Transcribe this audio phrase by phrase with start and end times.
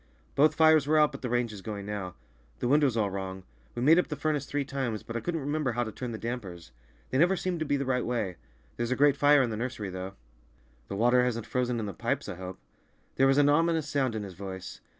[0.33, 2.15] "Both fires were out, but the range is going now.
[2.57, 3.43] The wind was all wrong.
[3.75, 6.17] We made up the furnace three times, but I couldn't remember how to turn the
[6.17, 6.71] dampers;
[7.11, 8.37] they never seemed to be the right way.
[8.77, 10.15] There's a grate fire in the nursery, though."
[10.87, 12.57] "The water hasn't frozen in the pipes, I hope?"
[13.17, 14.81] There was an ominous sound in his voice.